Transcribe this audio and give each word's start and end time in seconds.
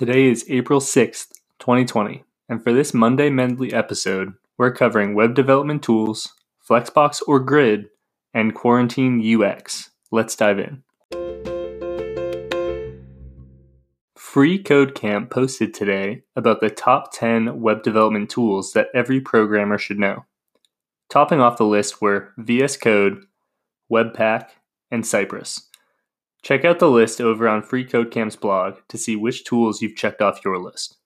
Today 0.00 0.30
is 0.30 0.46
April 0.48 0.80
6th, 0.80 1.26
2020, 1.58 2.24
and 2.48 2.64
for 2.64 2.72
this 2.72 2.94
Monday 2.94 3.28
Medley 3.28 3.70
episode, 3.70 4.32
we're 4.56 4.72
covering 4.72 5.14
web 5.14 5.34
development 5.34 5.82
tools, 5.82 6.32
Flexbox 6.66 7.20
or 7.26 7.38
Grid, 7.38 7.90
and 8.32 8.54
Quarantine 8.54 9.20
UX. 9.20 9.90
Let's 10.10 10.34
dive 10.34 10.58
in. 10.58 10.82
Free 14.16 14.58
Code 14.62 14.94
Camp 14.94 15.28
posted 15.28 15.74
today 15.74 16.22
about 16.34 16.62
the 16.62 16.70
top 16.70 17.12
10 17.12 17.60
web 17.60 17.82
development 17.82 18.30
tools 18.30 18.72
that 18.72 18.88
every 18.94 19.20
programmer 19.20 19.76
should 19.76 19.98
know. 19.98 20.24
Topping 21.10 21.42
off 21.42 21.58
the 21.58 21.66
list 21.66 22.00
were 22.00 22.32
VS 22.38 22.78
Code, 22.78 23.26
Webpack, 23.92 24.46
and 24.90 25.06
Cypress. 25.06 25.68
Check 26.42 26.64
out 26.64 26.78
the 26.78 26.90
list 26.90 27.20
over 27.20 27.48
on 27.48 27.62
Free 27.62 27.84
Code 27.84 28.10
Camp's 28.10 28.36
blog 28.36 28.76
to 28.88 28.96
see 28.96 29.14
which 29.14 29.44
tools 29.44 29.82
you've 29.82 29.96
checked 29.96 30.22
off 30.22 30.44
your 30.44 30.58
list. 30.58 30.96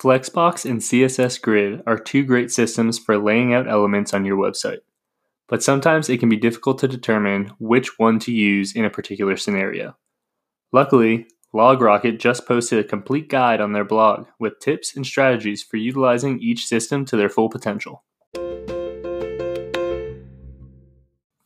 Flexbox 0.00 0.68
and 0.68 0.80
CSS 0.80 1.40
Grid 1.40 1.82
are 1.86 1.98
two 1.98 2.24
great 2.24 2.50
systems 2.50 2.98
for 2.98 3.18
laying 3.18 3.52
out 3.52 3.68
elements 3.68 4.14
on 4.14 4.24
your 4.24 4.36
website, 4.36 4.78
but 5.48 5.62
sometimes 5.62 6.08
it 6.08 6.18
can 6.18 6.28
be 6.28 6.36
difficult 6.36 6.78
to 6.78 6.88
determine 6.88 7.52
which 7.58 7.98
one 7.98 8.18
to 8.20 8.32
use 8.32 8.74
in 8.74 8.84
a 8.84 8.90
particular 8.90 9.36
scenario. 9.36 9.96
Luckily, 10.72 11.26
LogRocket 11.54 12.18
just 12.18 12.46
posted 12.46 12.78
a 12.78 12.88
complete 12.88 13.28
guide 13.28 13.60
on 13.60 13.72
their 13.72 13.84
blog 13.84 14.26
with 14.38 14.60
tips 14.60 14.94
and 14.94 15.06
strategies 15.06 15.62
for 15.62 15.78
utilizing 15.78 16.40
each 16.40 16.66
system 16.66 17.04
to 17.06 17.16
their 17.16 17.28
full 17.28 17.48
potential. 17.48 18.04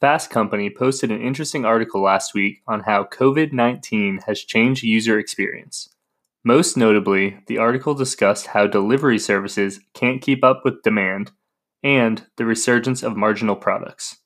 Fast 0.03 0.31
Company 0.31 0.69
posted 0.69 1.13
an 1.13 1.23
interesting 1.23 1.65
article 1.65 2.03
last 2.03 2.35
week 2.35 2.61
on 2.67 2.81
how 2.81 3.05
COVID 3.05 3.53
19 3.53 4.23
has 4.27 4.41
changed 4.41 4.83
user 4.83 5.17
experience. 5.17 5.91
Most 6.43 6.77
notably, 6.77 7.39
the 7.47 7.59
article 7.59 7.95
discussed 7.95 8.49
how 8.49 8.67
delivery 8.67 9.21
services 9.21 9.79
can't 9.95 10.21
keep 10.21 10.43
up 10.43 10.63
with 10.65 10.83
demand 10.83 11.31
and 11.85 12.27
the 12.37 12.45
resurgence 12.45 13.05
of 13.05 13.17
marginal 13.17 13.55
products. 13.55 14.17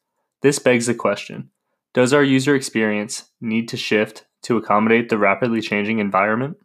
This 0.40 0.58
begs 0.58 0.86
the 0.86 0.94
question 0.94 1.50
Does 1.92 2.14
our 2.14 2.24
user 2.24 2.54
experience 2.54 3.28
need 3.42 3.68
to 3.68 3.76
shift 3.76 4.24
to 4.44 4.56
accommodate 4.56 5.10
the 5.10 5.18
rapidly 5.18 5.60
changing 5.60 5.98
environment? 5.98 6.56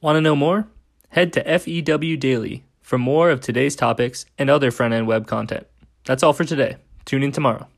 Want 0.00 0.16
to 0.16 0.20
know 0.20 0.34
more? 0.34 0.66
Head 1.10 1.32
to 1.34 1.44
FEW 1.44 2.16
Daily 2.16 2.64
for 2.88 2.96
more 2.96 3.28
of 3.28 3.42
today's 3.42 3.76
topics 3.76 4.24
and 4.38 4.48
other 4.48 4.70
front 4.70 4.94
end 4.94 5.06
web 5.06 5.26
content. 5.26 5.66
That's 6.06 6.22
all 6.22 6.32
for 6.32 6.44
today. 6.44 6.76
Tune 7.04 7.22
in 7.22 7.32
tomorrow. 7.32 7.68